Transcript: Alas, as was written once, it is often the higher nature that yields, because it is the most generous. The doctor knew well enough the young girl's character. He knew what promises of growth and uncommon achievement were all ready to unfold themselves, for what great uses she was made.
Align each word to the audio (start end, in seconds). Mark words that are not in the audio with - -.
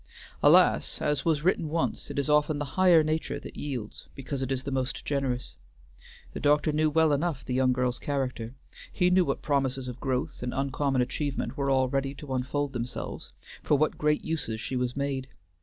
Alas, 0.41 0.99
as 0.99 1.25
was 1.25 1.43
written 1.43 1.69
once, 1.69 2.09
it 2.09 2.17
is 2.17 2.27
often 2.27 2.57
the 2.57 2.65
higher 2.73 3.03
nature 3.03 3.39
that 3.39 3.55
yields, 3.55 4.07
because 4.15 4.41
it 4.41 4.51
is 4.51 4.63
the 4.63 4.71
most 4.71 5.05
generous. 5.05 5.53
The 6.33 6.39
doctor 6.39 6.71
knew 6.71 6.89
well 6.89 7.13
enough 7.13 7.45
the 7.45 7.53
young 7.53 7.71
girl's 7.71 7.99
character. 7.99 8.55
He 8.91 9.11
knew 9.11 9.25
what 9.25 9.43
promises 9.43 9.87
of 9.87 9.99
growth 9.99 10.41
and 10.41 10.55
uncommon 10.55 11.03
achievement 11.03 11.55
were 11.55 11.69
all 11.69 11.87
ready 11.87 12.15
to 12.15 12.33
unfold 12.33 12.73
themselves, 12.73 13.31
for 13.61 13.77
what 13.77 13.99
great 13.99 14.23
uses 14.25 14.59
she 14.59 14.75
was 14.75 14.97
made. 14.97 15.27